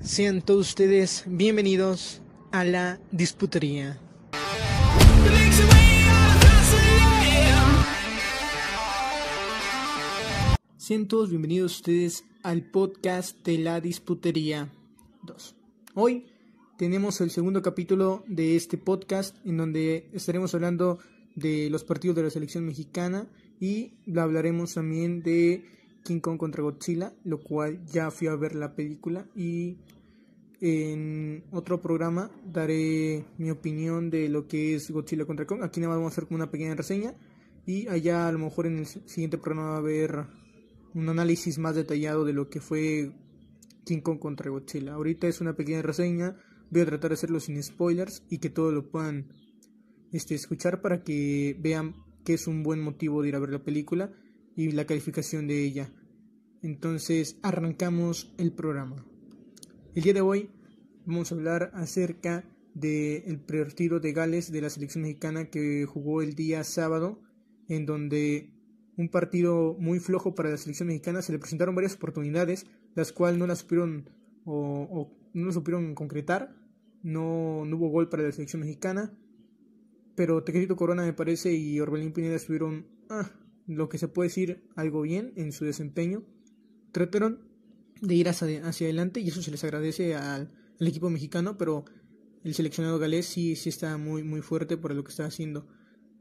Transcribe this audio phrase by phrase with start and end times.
[0.00, 3.98] Sean todos ustedes bienvenidos a la disputería.
[10.76, 14.72] Sean todos bienvenidos ustedes al podcast de la disputería
[15.24, 15.56] 2.
[15.94, 16.26] Hoy
[16.78, 21.00] tenemos el segundo capítulo de este podcast en donde estaremos hablando
[21.34, 23.26] de los partidos de la selección mexicana
[23.58, 25.77] y hablaremos también de
[26.08, 29.76] King Kong contra Godzilla, lo cual ya fui a ver la película y
[30.58, 35.62] en otro programa daré mi opinión de lo que es Godzilla contra Kong.
[35.62, 37.14] Aquí nada más vamos a hacer como una pequeña reseña
[37.66, 40.24] y allá a lo mejor en el siguiente programa va a haber
[40.94, 43.12] un análisis más detallado de lo que fue
[43.84, 44.94] King Kong contra Godzilla.
[44.94, 46.38] Ahorita es una pequeña reseña,
[46.70, 49.28] voy a tratar de hacerlo sin spoilers y que todos lo puedan
[50.10, 53.62] este, escuchar para que vean que es un buen motivo de ir a ver la
[53.62, 54.10] película
[54.58, 55.92] y la calificación de ella.
[56.62, 59.04] Entonces arrancamos el programa.
[59.94, 60.50] El día de hoy
[61.06, 62.44] vamos a hablar acerca
[62.74, 67.20] del partido de Gales de la selección mexicana que jugó el día sábado,
[67.68, 68.50] en donde
[68.96, 73.38] un partido muy flojo para la selección mexicana se le presentaron varias oportunidades, las cuales
[73.38, 74.10] no las supieron
[74.44, 76.56] o, no las supieron concretar,
[77.02, 79.16] no, hubo gol para la selección mexicana,
[80.16, 83.30] pero Tequerito Corona me parece y Orbelín Pineda estuvieron ah,
[83.68, 86.24] lo que se puede decir algo bien en su desempeño.
[86.98, 87.38] Trataron
[88.00, 91.84] de ir hacia, hacia adelante y eso se les agradece al, equipo mexicano, pero
[92.42, 95.68] el seleccionado galés sí, sí está muy, muy fuerte por lo que está haciendo.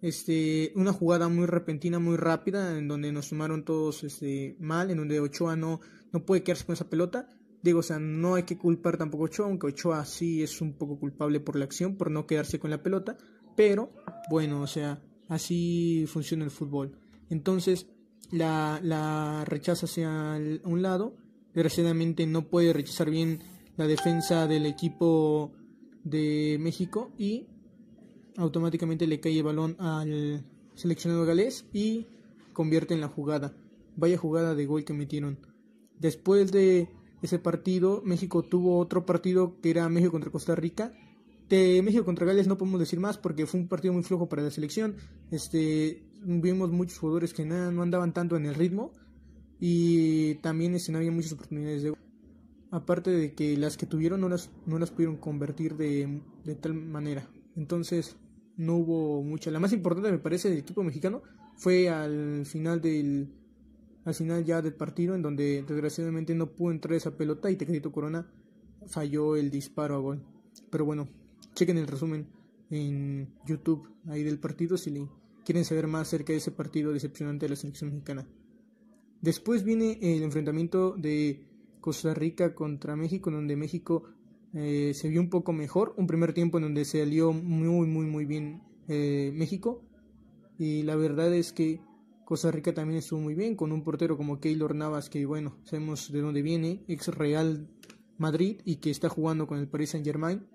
[0.03, 4.97] Este, una jugada muy repentina, muy rápida, en donde nos sumaron todos este, mal, en
[4.97, 5.81] donde Ochoa no,
[6.13, 7.27] no puede quedarse con esa pelota.
[7.63, 10.73] Digo, o sea, no hay que culpar tampoco a Ochoa, aunque Ochoa sí es un
[10.73, 13.17] poco culpable por la acción, por no quedarse con la pelota.
[13.55, 13.95] Pero,
[14.29, 16.99] bueno, o sea, así funciona el fútbol.
[17.31, 17.87] Entonces,
[18.31, 21.15] la, la rechaza hacia un lado.
[21.53, 23.39] Desgraciadamente no puede rechazar bien
[23.77, 25.51] la defensa del equipo
[26.03, 27.47] de México y
[28.37, 32.07] automáticamente le cae el balón al seleccionado galés y
[32.53, 33.55] convierte en la jugada.
[33.95, 35.39] Vaya jugada de gol que metieron.
[35.99, 36.89] Después de
[37.21, 40.93] ese partido, México tuvo otro partido que era México contra Costa Rica.
[41.49, 44.41] De México contra Gales no podemos decir más porque fue un partido muy flojo para
[44.41, 44.95] la selección.
[45.31, 48.91] Este, vimos muchos jugadores que no andaban tanto en el ritmo
[49.59, 51.93] y también este, no había muchas oportunidades de
[52.69, 56.73] aparte de que las que tuvieron no las, no las pudieron convertir de, de tal
[56.73, 57.29] manera.
[57.55, 58.17] Entonces
[58.57, 59.49] no hubo mucha.
[59.49, 61.23] La más importante me parece del equipo mexicano
[61.55, 63.29] fue al final del
[64.03, 67.91] al final ya del partido en donde desgraciadamente no pudo entrar esa pelota y Tecatito
[67.91, 68.29] Corona
[68.87, 70.23] falló el disparo a gol.
[70.69, 71.07] Pero bueno
[71.57, 72.27] chequen el resumen
[72.69, 75.07] en YouTube ahí del partido si le
[75.43, 78.27] quieren saber más acerca de ese partido decepcionante de la selección mexicana.
[79.21, 81.47] Después viene el enfrentamiento de
[81.81, 84.03] Costa Rica contra México, donde México
[84.53, 85.95] eh, se vio un poco mejor.
[85.97, 89.83] Un primer tiempo en donde se salió muy, muy, muy bien eh, México.
[90.59, 91.81] Y la verdad es que
[92.25, 96.11] Costa Rica también estuvo muy bien, con un portero como Keylor Navas, que bueno, sabemos
[96.11, 97.67] de dónde viene, ex Real
[98.17, 100.45] Madrid y que está jugando con el Paris Saint Germain,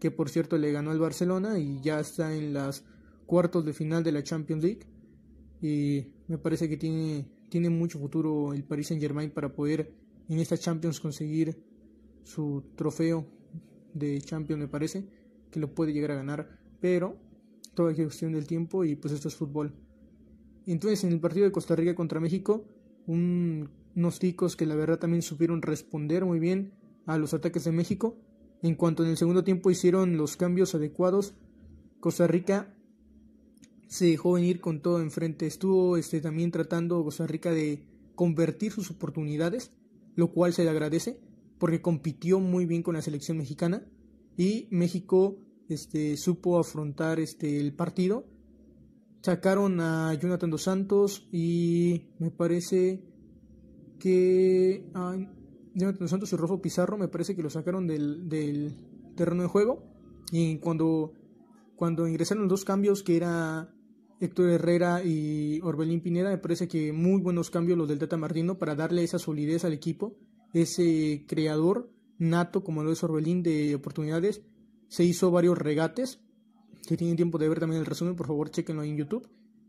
[0.00, 2.84] que por cierto le ganó al Barcelona y ya está en las
[3.26, 4.86] cuartos de final de la Champions League.
[5.62, 9.94] Y me parece que tiene, tiene mucho futuro el Paris Saint Germain para poder
[10.28, 11.62] en esta Champions conseguir
[12.24, 13.26] su trofeo
[13.92, 15.06] de Champions me parece
[15.50, 16.58] que lo puede llegar a ganar.
[16.80, 17.18] Pero
[17.74, 19.74] toda cuestión del tiempo y pues esto es fútbol.
[20.66, 22.64] Entonces en el partido de Costa Rica contra México
[23.06, 26.72] unos ticos que la verdad también supieron responder muy bien
[27.06, 28.16] a los ataques de México
[28.62, 31.34] en cuanto en el segundo tiempo hicieron los cambios adecuados
[32.00, 32.74] Costa Rica
[33.86, 35.46] se dejó venir con todo enfrente.
[35.46, 37.84] Estuvo este, también tratando Costa Rica de
[38.14, 39.70] convertir sus oportunidades,
[40.16, 41.20] lo cual se le agradece,
[41.58, 43.84] porque compitió muy bien con la selección mexicana
[44.36, 45.36] y México
[45.68, 48.24] este, supo afrontar este, el partido.
[49.22, 53.02] Sacaron a Jonathan dos Santos y me parece
[53.98, 54.88] que
[55.74, 58.74] Jonathan Santos y Rojo Pizarro me parece que lo sacaron del, del
[59.16, 59.84] terreno de juego
[60.32, 61.12] y cuando,
[61.76, 63.72] cuando ingresaron los dos cambios que era
[64.20, 68.58] Héctor Herrera y Orbelín Pineda, me parece que muy buenos cambios los del Tata Martino
[68.58, 70.16] para darle esa solidez al equipo,
[70.52, 74.42] ese creador nato como lo es Orbelín de oportunidades.
[74.88, 76.20] Se hizo varios regates,
[76.86, 79.28] que tienen tiempo de ver también el resumen, por favor chequenlo en YouTube.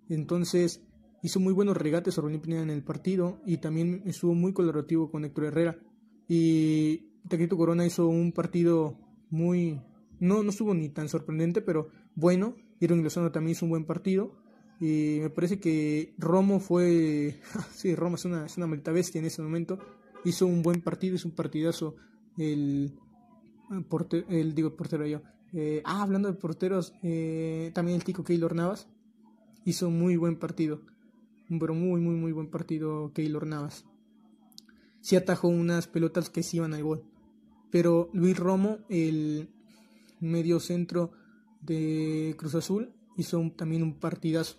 [0.10, 0.84] Entonces
[1.24, 5.24] hizo muy buenos regates Orbelín Pineda en el partido y también estuvo muy colaborativo con
[5.24, 5.80] Héctor Herrera.
[6.34, 8.98] Y Taquito Corona hizo un partido
[9.30, 9.82] muy...
[10.22, 12.56] No, no estuvo ni tan sorprendente, pero bueno.
[12.80, 14.32] Iron Lozano también hizo un buen partido.
[14.80, 17.38] Y me parece que Romo fue.
[17.76, 19.78] sí, Romo es una, es una bestia en ese momento.
[20.24, 21.98] Hizo un buen partido, hizo un partidazo
[22.38, 22.98] el,
[23.90, 25.22] portero, el digo portero yo.
[25.52, 28.88] Eh, ah, hablando de porteros, eh, también el tico Keylor Navas
[29.66, 30.80] hizo muy buen partido.
[31.50, 33.86] Pero muy, muy, muy buen partido Keylor Navas.
[35.02, 37.04] Sí atajó unas pelotas que sí iban al gol.
[37.72, 39.50] Pero Luis Romo, el
[40.20, 41.12] medio centro
[41.62, 44.58] de Cruz Azul, hizo también un partidazo.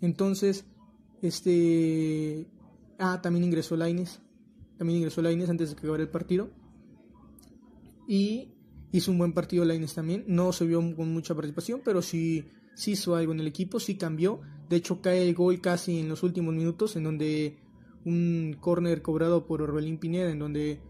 [0.00, 0.64] Entonces,
[1.22, 2.46] este.
[2.98, 4.20] Ah, también ingresó Laines.
[4.78, 6.50] También ingresó Laines antes de que el partido.
[8.08, 8.48] Y
[8.92, 10.24] hizo un buen partido Laines también.
[10.26, 13.96] No se vio con mucha participación, pero sí, sí hizo algo en el equipo, sí
[13.96, 14.40] cambió.
[14.68, 17.58] De hecho, cae el gol casi en los últimos minutos, en donde
[18.04, 20.80] un córner cobrado por Orbelín Pineda, en donde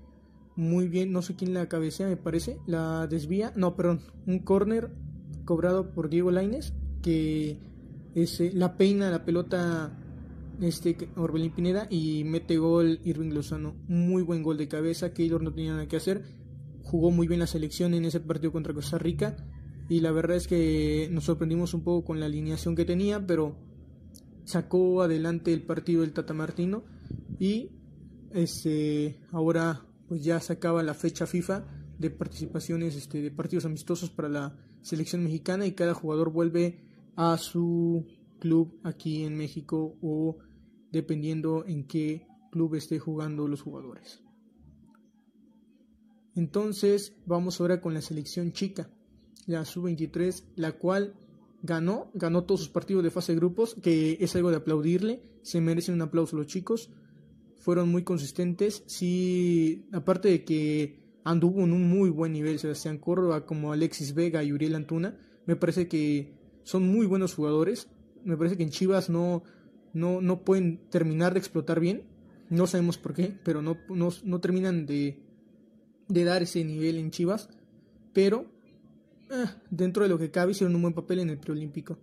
[0.57, 3.53] muy bien, no sé quién la cabecea, me parece, la desvía.
[3.57, 4.91] No, perdón, un córner
[5.45, 7.59] cobrado por Diego Laines, que
[8.15, 9.97] es, la peina la pelota
[10.61, 13.75] este Orbelín Pineda y mete gol Irving Lozano.
[13.89, 16.23] Muy buen gol de cabeza, Keylor no tenía nada que hacer.
[16.83, 19.37] Jugó muy bien la selección en ese partido contra Costa Rica
[19.89, 23.57] y la verdad es que nos sorprendimos un poco con la alineación que tenía, pero
[24.45, 26.85] sacó adelante el partido del Tata Martino
[27.41, 27.73] y
[28.33, 31.67] este ahora pues ya se acaba la fecha FIFA
[31.99, 36.85] de participaciones este, de partidos amistosos para la selección mexicana y cada jugador vuelve
[37.17, 38.07] a su
[38.39, 40.39] club aquí en México o
[40.93, 44.23] dependiendo en qué club esté jugando los jugadores.
[46.35, 48.91] Entonces vamos ahora con la selección chica,
[49.47, 51.15] la sub-23, la cual
[51.63, 55.61] ganó, ganó todos sus partidos de fase de grupos, que es algo de aplaudirle, se
[55.61, 56.91] merecen un aplauso los chicos,
[57.61, 63.47] fueron muy consistentes, sí, aparte de que anduvo en un muy buen nivel Sebastián Córdoba
[63.47, 66.35] como Alexis Vega y Uriel Antuna, me parece que
[66.65, 67.89] son muy buenos jugadores,
[68.25, 69.43] me parece que en Chivas no,
[69.93, 72.05] no, no pueden terminar de explotar bien.
[72.49, 75.23] No sabemos por qué, pero no, no, terminan de,
[76.09, 77.49] de, dar ese nivel en Chivas.
[78.13, 78.47] Pero
[79.31, 81.99] eh, dentro de lo que cabe hicieron un buen papel en el preolímpico.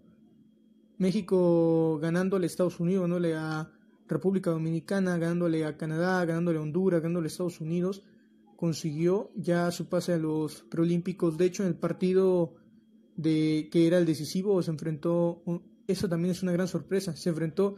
[0.98, 3.72] México ganándole a Estados Unidos, ganándole a
[4.08, 8.04] República Dominicana, ganándole a Canadá, ganándole a Honduras, ganándole a Estados Unidos,
[8.56, 11.38] consiguió ya su pase a los preolímpicos.
[11.38, 12.56] De hecho, en el partido
[13.16, 15.42] de que era el decisivo se enfrentó
[15.88, 17.16] eso también es una gran sorpresa.
[17.16, 17.78] Se enfrentó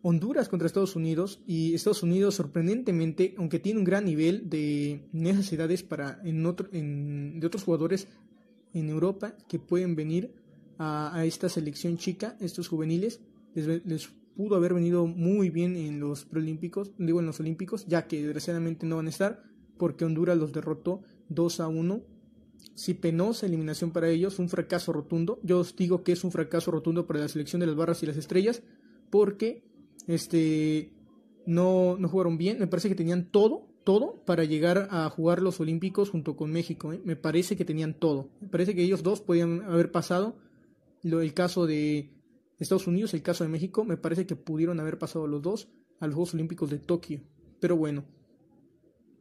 [0.00, 5.82] Honduras contra Estados Unidos y Estados Unidos sorprendentemente, aunque tiene un gran nivel de necesidades
[5.82, 8.08] para en otro, en, de otros jugadores
[8.72, 10.34] en Europa que pueden venir
[10.78, 13.20] a, esta selección chica, estos juveniles,
[13.54, 18.06] les, les, pudo haber venido muy bien en los preolímpicos, digo en los olímpicos, ya
[18.06, 19.42] que desgraciadamente no van a estar
[19.76, 22.02] porque Honduras los derrotó 2 a 1
[22.74, 25.38] si penosa eliminación para ellos, un fracaso rotundo.
[25.42, 28.06] Yo os digo que es un fracaso rotundo para la selección de las barras y
[28.06, 28.62] las estrellas,
[29.10, 29.64] porque
[30.06, 30.92] este
[31.46, 32.58] no, no jugaron bien.
[32.58, 36.92] Me parece que tenían todo, todo para llegar a jugar los Olímpicos junto con México.
[36.92, 37.00] ¿eh?
[37.04, 38.30] Me parece que tenían todo.
[38.40, 40.36] Me parece que ellos dos podían haber pasado.
[41.02, 42.10] Lo, el caso de
[42.58, 45.68] Estados Unidos, el caso de México, me parece que pudieron haber pasado los dos
[46.00, 47.20] a los Juegos Olímpicos de Tokio.
[47.60, 48.04] Pero bueno,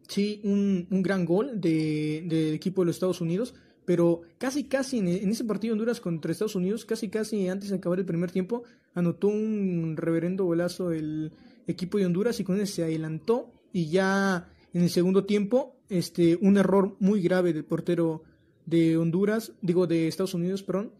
[0.07, 3.53] sí, un, un gran gol del de, equipo de los Estados Unidos,
[3.85, 7.99] pero casi, casi en, ese partido Honduras contra Estados Unidos, casi, casi antes de acabar
[7.99, 8.63] el primer tiempo,
[8.93, 11.31] anotó un reverendo golazo el
[11.67, 16.37] equipo de Honduras y con ese se adelantó y ya en el segundo tiempo, este,
[16.41, 18.23] un error muy grave del portero
[18.65, 20.93] de Honduras, digo de Estados Unidos, perdón,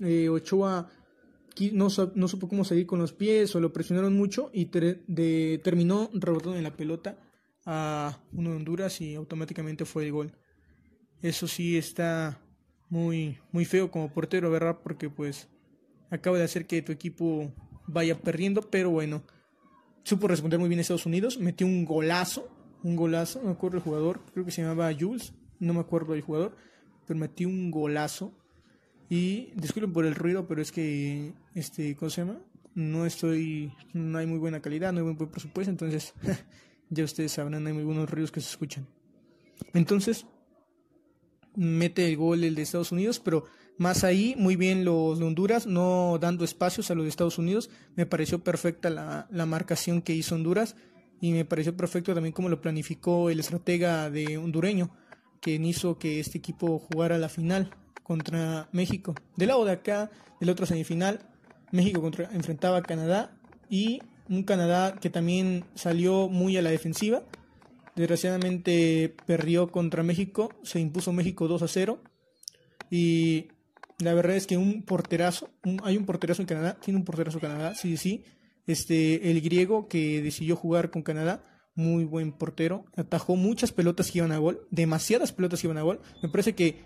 [0.00, 0.88] eh, Ochoa
[1.72, 6.56] no, no, supo cómo salir con los pies o lo presionaron mucho y terminó rebotando
[6.56, 7.18] en la pelota
[7.64, 10.32] a uno de Honduras y automáticamente fue el gol.
[11.20, 12.40] Eso sí está
[12.88, 14.78] muy, muy feo como portero, ¿verdad?
[14.82, 15.48] Porque pues
[16.10, 17.52] acaba de hacer que tu equipo
[17.86, 19.22] vaya perdiendo, pero bueno,
[20.04, 22.48] supo responder muy bien Estados Unidos, metió un golazo,
[22.82, 26.14] un golazo, no me acuerdo el jugador, creo que se llamaba Jules, no me acuerdo
[26.14, 26.56] el jugador,
[27.06, 28.32] pero metió un golazo.
[29.12, 32.38] Y disculpen por el ruido, pero es que, este, ¿cómo se llama?
[32.74, 36.14] No estoy, no hay muy buena calidad, no hay muy buen presupuesto, entonces
[36.88, 38.86] ya ustedes sabrán, hay algunos ríos que se escuchan.
[39.74, 40.24] Entonces,
[41.54, 43.44] mete el gol el de Estados Unidos, pero
[43.76, 47.68] más ahí, muy bien los de Honduras, no dando espacios a los de Estados Unidos.
[47.96, 50.74] Me pareció perfecta la, la marcación que hizo Honduras
[51.20, 54.88] y me pareció perfecto también como lo planificó el estratega de hondureño,
[55.42, 59.14] que hizo que este equipo jugara la final contra México.
[59.36, 61.20] Del lado de acá, del otro semifinal,
[61.70, 63.36] México contra, enfrentaba a Canadá
[63.68, 67.22] y un Canadá que también salió muy a la defensiva.
[67.96, 72.02] Desgraciadamente perdió contra México, se impuso México 2 a 0.
[72.90, 73.48] Y
[73.98, 75.50] la verdad es que un porterazo,
[75.82, 78.24] hay un porterazo en Canadá, tiene un porterazo en Canadá, sí, sí.
[78.66, 81.42] Este, el griego que decidió jugar con Canadá,
[81.74, 82.84] muy buen portero.
[82.96, 86.00] Atajó muchas pelotas que iban a gol, demasiadas pelotas que iban a gol.
[86.22, 86.84] Me parece que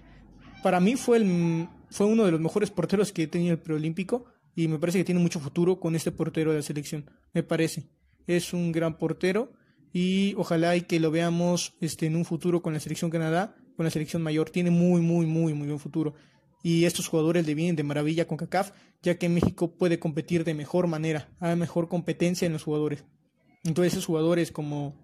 [0.66, 4.24] para mí fue, el, fue uno de los mejores porteros que he tenido el preolímpico
[4.56, 7.08] y me parece que tiene mucho futuro con este portero de la selección.
[7.32, 7.84] Me parece.
[8.26, 9.52] Es un gran portero
[9.92, 13.84] y ojalá y que lo veamos este, en un futuro con la selección Canadá, con
[13.84, 14.50] la selección mayor.
[14.50, 16.14] Tiene muy, muy, muy, muy buen futuro.
[16.64, 18.72] Y estos jugadores le vienen de maravilla con CACAF,
[19.04, 23.04] ya que México puede competir de mejor manera, hay mejor competencia en los jugadores.
[23.62, 24.96] Entonces esos jugadores como,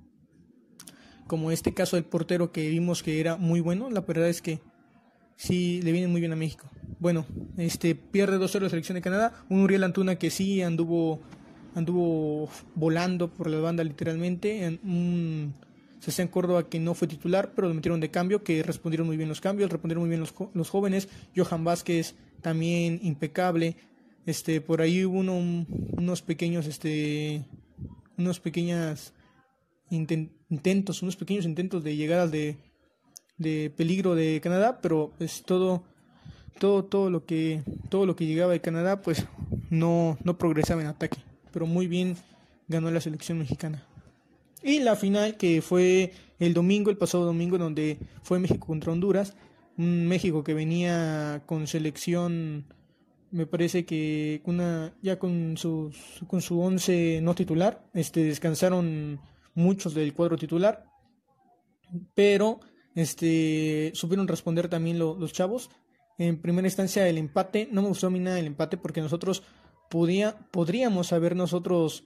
[1.29, 4.59] como este caso del portero que vimos que era muy bueno, la verdad es que
[5.43, 6.71] sí le viene muy bien a México.
[7.01, 11.21] Bueno, este pierde 2-0 la selección de Canadá, un Uriel Antuna que sí anduvo
[11.75, 15.55] anduvo volando por la banda literalmente, en un
[16.17, 19.29] en Córdoba que no fue titular, pero lo metieron de cambio, que respondieron muy bien
[19.29, 23.77] los cambios, respondieron muy bien los, los jóvenes, Johan Vázquez también impecable,
[24.27, 27.45] este por ahí hubo unos pequeños este
[28.17, 29.13] unos pequeños
[29.91, 32.59] intentos, unos pequeños intentos de llegadas de,
[33.43, 35.83] de peligro de Canadá, pero pues todo,
[36.59, 39.27] todo, todo lo que, todo lo que llegaba de Canadá, pues
[39.71, 41.19] no, no progresaba en ataque.
[41.53, 42.17] Pero muy bien
[42.69, 43.85] ganó la selección mexicana.
[44.63, 49.35] Y la final que fue el domingo, el pasado domingo, donde fue México contra Honduras,
[49.77, 52.65] un México que venía con selección
[53.33, 55.91] me parece que una, ya con su,
[56.29, 59.19] con su once no titular, este, descansaron
[59.55, 60.85] muchos del cuadro titular,
[62.15, 62.61] pero
[62.95, 65.71] este, supieron responder también los chavos.
[66.19, 69.43] En primera instancia el empate, no me gustó a mí nada el empate porque nosotros
[69.91, 72.05] podía, podríamos haber nosotros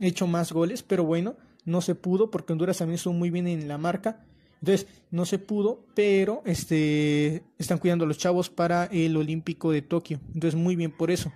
[0.00, 3.68] hecho más goles, pero bueno, no se pudo porque Honduras también estuvo muy bien en
[3.68, 4.24] la marca
[4.60, 9.82] entonces, no se pudo, pero este están cuidando a los chavos para el Olímpico de
[9.82, 10.20] Tokio.
[10.34, 11.32] Entonces, muy bien por eso.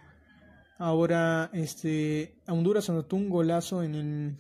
[0.79, 4.37] Ahora, este, a Honduras anotó un golazo en el,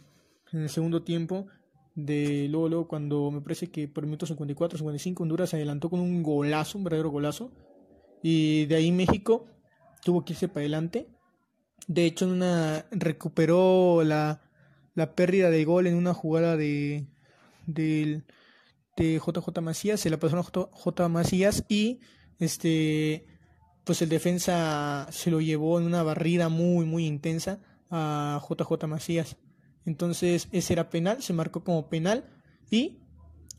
[0.53, 1.47] en el segundo tiempo.
[1.95, 6.01] De luego, luego, cuando me parece que por minuto 54, 55, Honduras se adelantó con
[6.01, 7.53] un golazo, un verdadero golazo.
[8.23, 9.47] Y de ahí México
[10.03, 11.09] tuvo que irse para adelante.
[11.89, 14.41] De hecho, en una recuperó la,
[14.95, 17.07] la pérdida de gol en una jugada de
[17.67, 18.25] del
[18.97, 22.01] de JJ Macías, se la pasó a JJ Macías y
[22.39, 23.27] este
[23.85, 29.37] pues el defensa se lo llevó en una barrida muy muy intensa a JJ Macías.
[29.85, 32.25] Entonces ese era penal, se marcó como penal
[32.71, 32.99] y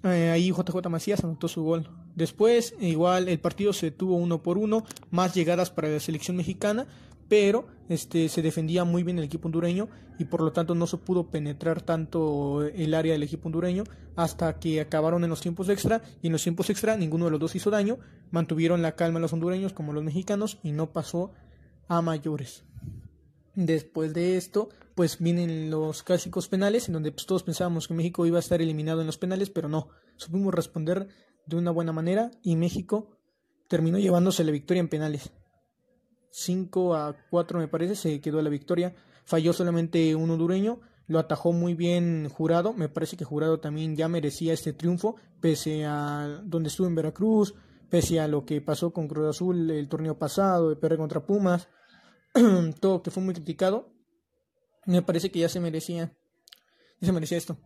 [0.03, 1.89] eh, ahí JJ Macías anotó su gol.
[2.15, 6.87] Después igual el partido se tuvo uno por uno, más llegadas para la selección mexicana,
[7.27, 9.89] pero este, se defendía muy bien el equipo hondureño
[10.19, 13.83] y por lo tanto no se pudo penetrar tanto el área del equipo hondureño
[14.15, 17.39] hasta que acabaron en los tiempos extra y en los tiempos extra ninguno de los
[17.39, 17.97] dos hizo daño,
[18.29, 21.31] mantuvieron la calma los hondureños como los mexicanos y no pasó
[21.87, 22.63] a mayores.
[23.55, 28.25] Después de esto, pues vienen los clásicos penales, en donde pues, todos pensábamos que México
[28.25, 31.07] iba a estar eliminado en los penales, pero no, supimos responder
[31.45, 33.17] de una buena manera y México
[33.67, 35.31] terminó llevándose la victoria en penales.
[36.31, 38.95] 5 a 4 me parece, se quedó la victoria.
[39.23, 44.07] Falló solamente un hondureño, lo atajó muy bien Jurado, me parece que Jurado también ya
[44.07, 47.53] merecía este triunfo, pese a donde estuvo en Veracruz,
[47.89, 51.67] pese a lo que pasó con Cruz Azul el torneo pasado, de PR contra Pumas,
[52.79, 53.93] todo que fue muy criticado,
[54.85, 56.17] me parece que ya se merecía,
[56.99, 57.57] ya se merecía esto.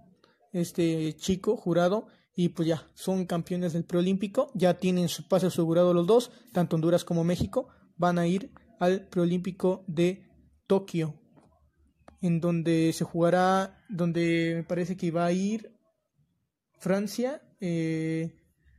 [0.53, 5.93] Este chico, Jurado, y pues ya, son campeones del preolímpico, ya tienen su pase asegurado
[5.93, 10.27] los dos, tanto Honduras como México, van a ir al preolímpico de
[10.67, 11.19] Tokio,
[12.21, 15.73] en donde se jugará, donde me parece que va a ir
[16.79, 18.35] Francia, eh,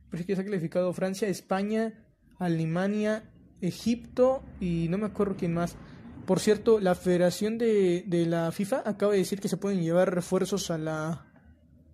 [0.09, 3.29] parece que se ha clasificado Francia, España, Alemania,
[3.61, 5.75] Egipto y no me acuerdo quién más.
[6.25, 10.13] Por cierto, la Federación de, de la FIFA acaba de decir que se pueden llevar
[10.13, 11.25] refuerzos a la,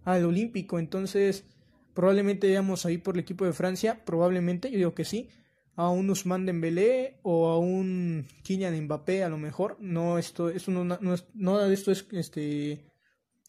[0.03, 1.45] al Olímpico, entonces
[1.93, 5.29] probablemente veamos ahí por el equipo de Francia, probablemente, yo digo que sí,
[5.75, 9.77] a un Usman Dembélé o a un Kylian Mbappé a lo mejor.
[9.79, 12.86] No esto eso no, no es nada de esto es este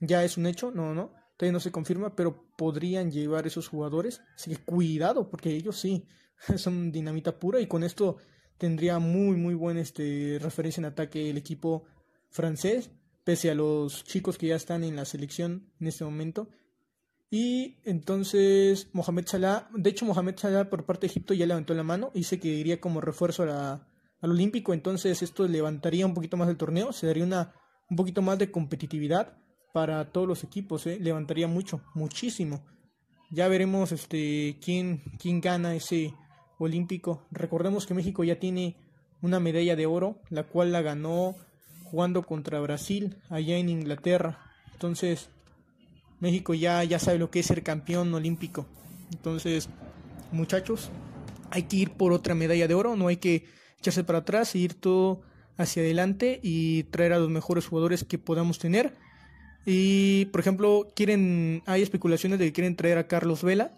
[0.01, 0.71] ya es un hecho.
[0.71, 1.13] No no.
[1.37, 4.23] Todavía no se confirma pero podrían llevar esos jugadores.
[4.35, 6.07] Así que cuidado porque ellos sí
[6.57, 8.17] son dinamita pura y con esto
[8.59, 11.85] tendría muy muy buena este referencia en ataque el equipo
[12.31, 12.91] francés
[13.25, 16.49] pese a los chicos que ya están en la selección en este momento
[17.31, 21.83] y entonces Mohamed Salah, de hecho Mohamed Salah por parte de Egipto ya levantó la
[21.83, 26.57] mano, dice que iría como refuerzo al Olímpico, entonces esto levantaría un poquito más el
[26.57, 27.53] torneo, se daría una,
[27.91, 29.37] un poquito más de competitividad
[29.73, 30.99] para todos los equipos, ¿eh?
[31.01, 32.65] levantaría mucho, muchísimo.
[33.31, 36.15] Ya veremos este quién, quién gana ese
[36.59, 37.23] olímpico.
[37.31, 38.77] Recordemos que México ya tiene
[39.23, 41.35] una medalla de oro, la cual la ganó
[41.85, 44.39] jugando contra Brasil allá en Inglaterra.
[44.73, 45.31] Entonces,
[46.21, 48.67] México ya, ya sabe lo que es ser campeón olímpico.
[49.13, 49.69] Entonces,
[50.33, 50.91] muchachos,
[51.51, 53.47] hay que ir por otra medalla de oro, no hay que
[53.79, 55.23] echarse para atrás e ir todo
[55.57, 58.95] hacia adelante y traer a los mejores jugadores que podamos tener.
[59.65, 63.73] Y, por ejemplo, quieren, hay especulaciones de que quieren traer a Carlos Vela,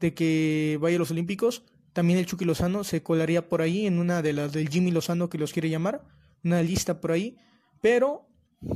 [0.00, 1.64] de que vaya a los Olímpicos.
[1.94, 5.30] También el Chucky Lozano se colaría por ahí en una de las del Jimmy Lozano
[5.30, 6.04] que los quiere llamar,
[6.42, 7.38] una lista por ahí.
[7.80, 8.26] Pero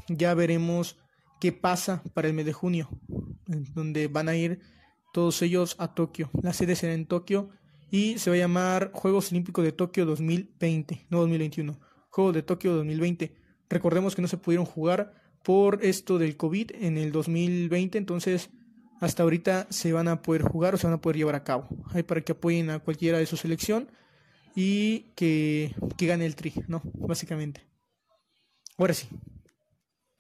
[0.09, 0.97] ya veremos
[1.41, 2.89] qué pasa para el mes de junio,
[3.75, 4.61] donde van a ir
[5.13, 6.31] todos ellos a Tokio.
[6.43, 7.51] La sede será en Tokio
[7.91, 11.79] y se va a llamar Juegos Olímpicos de Tokio 2020, no 2021.
[12.11, 13.35] Juegos de Tokio 2020.
[13.69, 18.51] Recordemos que no se pudieron jugar por esto del COVID en el 2020, entonces
[19.01, 21.69] hasta ahorita se van a poder jugar o se van a poder llevar a cabo.
[21.93, 23.91] Hay para que apoyen a cualquiera de su selección
[24.55, 26.83] y que, que gane el tri, ¿no?
[26.95, 27.67] Básicamente.
[28.77, 29.09] Ahora sí,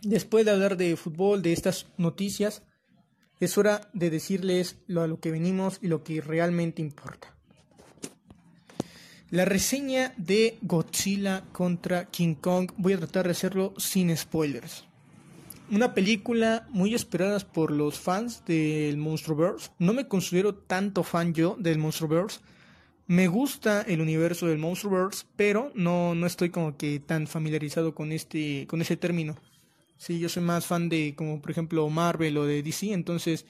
[0.02, 2.62] después de hablar de fútbol, de estas noticias,
[3.40, 7.34] es hora de decirles lo a lo que venimos y lo que realmente importa.
[9.30, 14.87] La reseña de Godzilla contra King Kong voy a tratar de hacerlo sin spoilers.
[15.70, 19.70] Una película muy esperada por los fans del Monsterverse.
[19.78, 22.40] No me considero tanto fan yo del Monsterverse.
[23.06, 28.12] Me gusta el universo del Monsterverse, pero no, no estoy como que tan familiarizado con
[28.12, 29.36] este con ese término.
[29.98, 33.44] Sí, yo soy más fan de como por ejemplo Marvel o de DC, entonces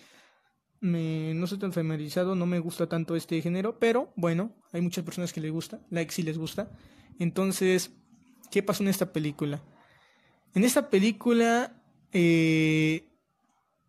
[0.81, 5.05] me, no soy tan familiarizado, no me gusta tanto este género, pero bueno, hay muchas
[5.05, 6.71] personas que les gusta, like si les gusta.
[7.21, 7.93] Entonces,
[8.51, 9.63] ¿qué pasó en esta película?
[10.55, 11.78] En esta película
[12.13, 13.05] eh,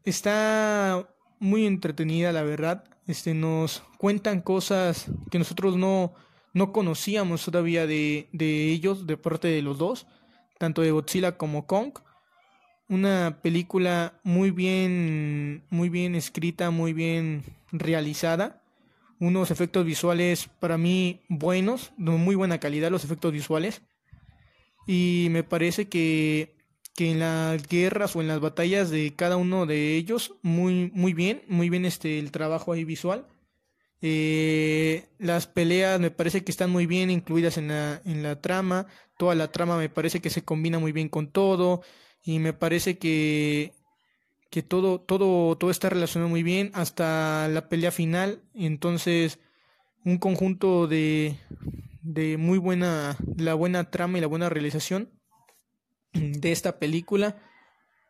[0.03, 1.07] está
[1.39, 2.83] muy entretenida, la verdad.
[3.07, 6.13] Este, nos cuentan cosas que nosotros no,
[6.53, 10.07] no conocíamos todavía de, de ellos, de parte de los dos,
[10.57, 11.93] tanto de Godzilla como Kong
[12.89, 18.63] una película muy bien, muy bien escrita, muy bien realizada.
[19.19, 23.83] Unos efectos visuales para mí buenos, de muy buena calidad los efectos visuales.
[24.87, 26.55] Y me parece que,
[26.95, 31.13] que en las guerras o en las batallas de cada uno de ellos, muy, muy
[31.13, 33.27] bien, muy bien este, el trabajo ahí visual.
[34.01, 38.87] Eh, las peleas me parece que están muy bien incluidas en la, en la trama.
[39.17, 41.81] Toda la trama me parece que se combina muy bien con todo
[42.23, 43.73] y me parece que
[44.49, 49.39] que todo todo todo está relacionado muy bien hasta la pelea final entonces
[50.05, 51.37] un conjunto de
[52.01, 55.11] de muy buena la buena trama y la buena realización
[56.13, 57.37] de esta película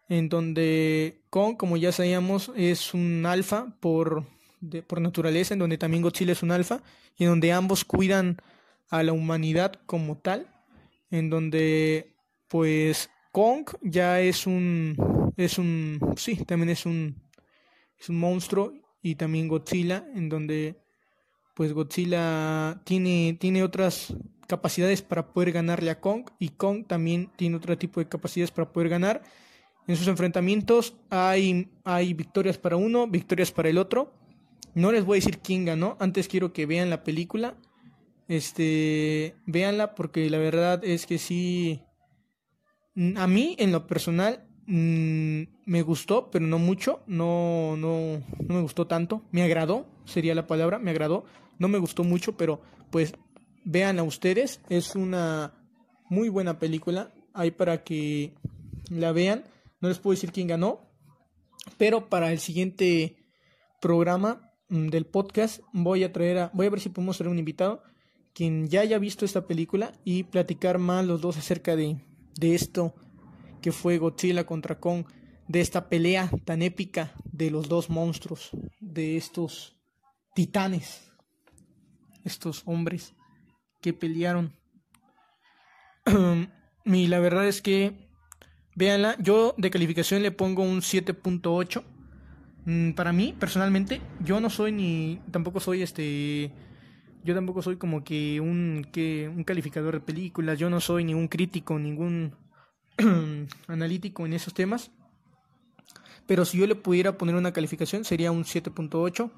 [0.08, 4.26] en donde Kong como ya sabíamos es un alfa por
[4.60, 6.82] de, por naturaleza en donde también Godzilla es un alfa
[7.18, 8.38] y en donde ambos cuidan
[8.90, 10.48] a la humanidad como tal
[11.12, 12.16] en donde
[12.48, 14.96] pues Kong ya es un
[15.38, 17.22] es un sí, también es un
[18.00, 20.82] es un monstruo y también Godzilla en donde
[21.54, 24.14] pues Godzilla tiene tiene otras
[24.50, 28.74] capacidades para poder ganarle a Kong y Kong también tiene otro tipo de capacidades para
[28.74, 29.22] poder ganar.
[29.88, 34.12] En sus enfrentamientos hay hay victorias para uno, victorias para el otro.
[34.74, 37.56] No les voy a decir quién ganó, antes quiero que vean la película.
[38.28, 41.82] Este, véanla porque la verdad es que sí
[43.16, 47.02] a mí, en lo personal, mm, me gustó, pero no mucho.
[47.08, 49.22] No, no, no me gustó tanto.
[49.32, 51.26] Me agradó, sería la palabra, me agradó.
[51.60, 53.14] No me gustó mucho, pero pues
[53.63, 54.62] vean a ustedes.
[54.69, 55.54] Es una
[56.10, 57.13] muy buena película.
[57.34, 58.34] Hay para que
[58.89, 59.43] la vean.
[59.82, 60.89] No les puedo decir quién ganó.
[61.78, 63.17] Pero para el siguiente
[63.82, 67.39] programa mm, del podcast voy a traer a, voy a ver si podemos traer un
[67.39, 67.84] invitado
[68.34, 72.06] quien ya haya visto esta película y platicar más los dos acerca de,
[72.39, 72.95] de esto
[73.62, 75.06] que fue Godzilla contra Kong,
[75.48, 79.76] de esta pelea tan épica de los dos monstruos, de estos
[80.36, 81.12] titanes,
[82.24, 83.13] estos hombres
[83.82, 84.54] que pelearon.
[86.86, 87.94] y la verdad es que,
[88.76, 91.84] véanla, yo de calificación le pongo un 7.8.
[92.65, 96.52] Mm, para mí, personalmente, yo no soy ni, tampoco soy este
[97.24, 101.28] yo tampoco soy como que un, que un calificador de películas, yo no soy ningún
[101.28, 102.36] crítico, ningún
[103.68, 104.92] analítico en esos temas.
[106.28, 109.32] Pero si yo le pudiera poner una calificación sería un 7.8.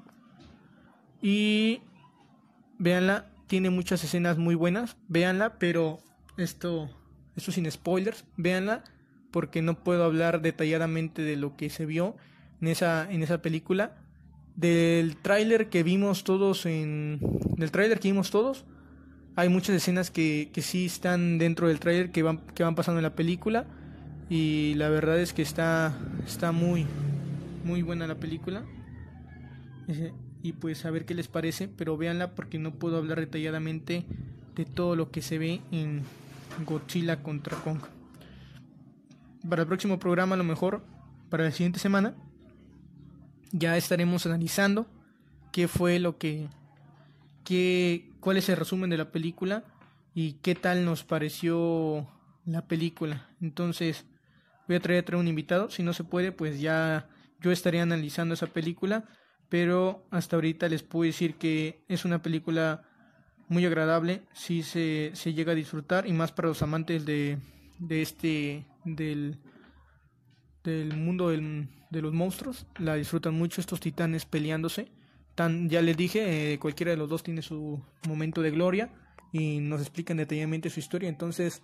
[1.22, 1.80] Y
[2.78, 6.00] véanla, tiene muchas escenas muy buenas, véanla, pero
[6.36, 6.90] esto,
[7.36, 8.84] esto sin spoilers, véanla
[9.30, 12.16] porque no puedo hablar detalladamente de lo que se vio
[12.60, 13.96] en esa, en esa película
[14.56, 17.18] del tráiler que vimos todos en
[17.56, 18.66] del tráiler que vimos todos
[19.34, 22.98] hay muchas escenas que, que sí están dentro del tráiler que van que van pasando
[22.98, 23.64] en la película
[24.28, 26.86] y la verdad es que está está muy
[27.64, 28.64] muy buena la película.
[30.42, 34.04] Y pues a ver qué les parece, pero véanla porque no puedo hablar detalladamente
[34.56, 36.02] de todo lo que se ve en
[36.66, 37.80] Godzilla contra Kong.
[39.48, 40.84] Para el próximo programa, a lo mejor,
[41.30, 42.14] para la siguiente semana,
[43.52, 44.86] ya estaremos analizando
[45.52, 46.48] qué fue lo que,
[47.44, 49.64] qué, cuál es el resumen de la película
[50.14, 52.08] y qué tal nos pareció
[52.44, 53.28] la película.
[53.40, 54.04] Entonces,
[54.66, 55.70] voy a traer, a traer un invitado.
[55.70, 57.08] Si no se puede, pues ya
[57.40, 59.04] yo estaré analizando esa película.
[59.52, 62.84] Pero hasta ahorita les puedo decir que es una película
[63.48, 64.22] muy agradable.
[64.32, 66.06] Si se, se llega a disfrutar.
[66.06, 67.36] Y más para los amantes de,
[67.78, 68.64] de este.
[68.86, 69.36] del.
[70.64, 72.64] del mundo del, de los monstruos.
[72.78, 74.90] La disfrutan mucho estos titanes peleándose.
[75.34, 78.90] Tan, ya les dije, eh, cualquiera de los dos tiene su momento de gloria.
[79.32, 81.10] Y nos explican detalladamente su historia.
[81.10, 81.62] Entonces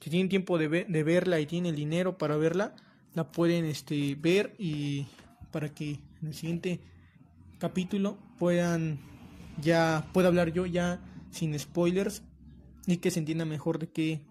[0.00, 2.74] si tienen tiempo de, de verla y tienen el dinero para verla,
[3.14, 5.06] la pueden este, ver y
[5.52, 6.80] para que en el siguiente
[7.60, 8.98] capítulo puedan
[9.60, 12.22] ya pueda hablar yo ya sin spoilers
[12.86, 14.26] y que se entienda mejor de qué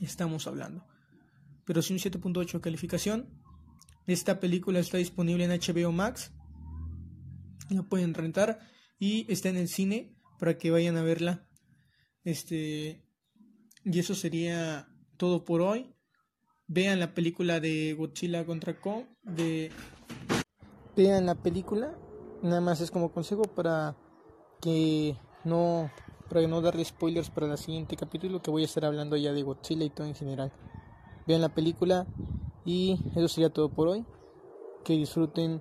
[0.00, 0.86] estamos hablando.
[1.64, 3.28] Pero si un 7.8 calificación.
[4.06, 6.32] Esta película está disponible en HBO Max.
[7.68, 8.58] La pueden rentar
[8.98, 11.46] y está en el cine para que vayan a verla.
[12.24, 13.04] Este
[13.84, 15.94] y eso sería todo por hoy.
[16.66, 19.04] Vean la película de Godzilla contra Kong.
[19.22, 19.70] De...
[20.96, 21.96] Vean la película.
[22.42, 23.94] Nada más es como consejo para
[24.60, 25.90] que no
[26.28, 29.42] para no darle spoilers para el siguiente capítulo que voy a estar hablando ya de
[29.42, 30.52] Godzilla y todo en general.
[31.26, 32.06] Vean la película
[32.64, 34.04] y eso sería todo por hoy.
[34.84, 35.60] Que disfruten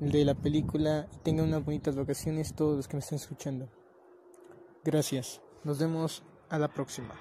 [0.00, 3.68] de la película y tengan unas bonitas vacaciones todos los que me están escuchando.
[4.84, 5.40] Gracias.
[5.64, 7.14] Nos vemos a la próxima.